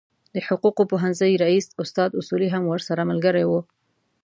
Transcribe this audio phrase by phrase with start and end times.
[0.33, 3.51] د حقوقو پوهنځي رئیس استاد اصولي هم ورسره ملګری و.